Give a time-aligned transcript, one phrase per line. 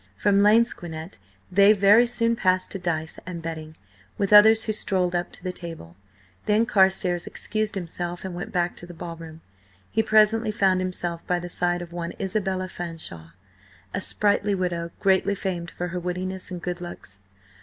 [0.17, 1.19] From lansquenet
[1.51, 3.75] they very soon passed to dice and betting,
[4.17, 5.95] with others who strolled up to the table.
[6.47, 9.41] Then Carstares excused himself and went back to the ball room.
[9.91, 13.33] He presently found himself by the side of one Isabella Fanshawe,
[13.93, 17.21] a sprightly widow, greatly famed for her wittiness and good looks.